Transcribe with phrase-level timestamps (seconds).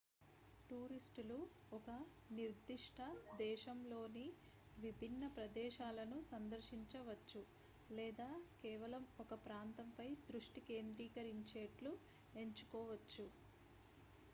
[0.69, 1.35] టూరిస్ట్లు
[1.71, 1.89] ఒక
[2.31, 3.01] నిర్దిష్ట
[3.37, 4.25] దేశంలోని
[4.77, 7.43] విభిన్న ప్రదేశాలను సందర్శించవచ్చు
[7.89, 8.29] లేదా
[8.59, 11.93] కేవలం ఒక ప్రాంతంపై దృష్టి కేంద్రీకరించేట్లు
[12.37, 13.27] ఎంచుకోవచ్చు